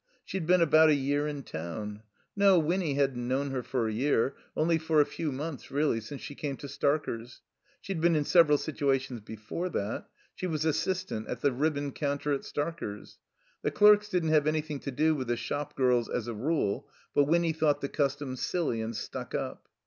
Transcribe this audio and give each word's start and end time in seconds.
She'd 0.25 0.47
been 0.47 0.61
about 0.63 0.89
a 0.89 0.95
year 0.95 1.27
in 1.27 1.43
town. 1.43 2.01
No, 2.35 2.57
Winny 2.57 2.95
hadn't 2.95 3.27
known 3.27 3.51
her 3.51 3.61
for 3.61 3.87
a 3.87 3.93
year. 3.93 4.33
Only 4.57 4.79
for 4.79 4.99
a 4.99 5.05
few 5.05 5.31
months 5.31 5.69
really, 5.69 5.99
since 5.99 6.21
she 6.23 6.33
came 6.33 6.57
to 6.57 6.65
Starker's. 6.67 7.41
She'd 7.81 8.01
been 8.01 8.15
in 8.15 8.25
several 8.25 8.57
situations 8.57 9.19
before 9.21 9.69
that. 9.69 10.09
She 10.33 10.47
was 10.47 10.65
assistant 10.65 11.27
at 11.27 11.41
the 11.41 11.51
ribbon 11.51 11.91
coimter 11.91 12.33
at 12.33 12.41
Starker's. 12.41 13.19
The 13.61 13.69
clerks 13.69 14.09
didn't 14.09 14.29
have 14.29 14.47
anything 14.47 14.79
to 14.79 14.91
do 14.91 15.13
with 15.13 15.27
the 15.27 15.37
shop 15.37 15.75
girls 15.75 16.09
as 16.09 16.27
a 16.27 16.33
rule: 16.33 16.89
but 17.13 17.25
Winny 17.25 17.53
thought 17.53 17.81
the 17.81 17.87
custom 17.87 18.35
silly 18.35 18.81
and 18.81 18.95
stuck 18.95 19.35
up. 19.35 19.69